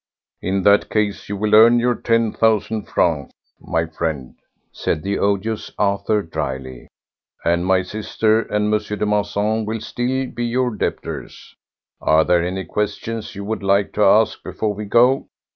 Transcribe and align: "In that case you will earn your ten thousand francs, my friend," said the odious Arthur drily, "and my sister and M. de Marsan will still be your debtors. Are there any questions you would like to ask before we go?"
"In 0.41 0.63
that 0.63 0.89
case 0.89 1.29
you 1.29 1.37
will 1.37 1.53
earn 1.53 1.77
your 1.77 1.93
ten 1.93 2.33
thousand 2.33 2.85
francs, 2.87 3.33
my 3.59 3.85
friend," 3.85 4.33
said 4.71 5.03
the 5.03 5.19
odious 5.19 5.71
Arthur 5.77 6.23
drily, 6.23 6.87
"and 7.45 7.67
my 7.67 7.83
sister 7.83 8.41
and 8.41 8.73
M. 8.73 8.79
de 8.79 9.05
Marsan 9.05 9.63
will 9.63 9.79
still 9.79 10.25
be 10.31 10.45
your 10.45 10.75
debtors. 10.75 11.53
Are 12.01 12.23
there 12.25 12.41
any 12.43 12.65
questions 12.65 13.35
you 13.35 13.45
would 13.45 13.61
like 13.61 13.93
to 13.93 14.01
ask 14.03 14.41
before 14.43 14.73
we 14.73 14.85
go?" 14.85 15.27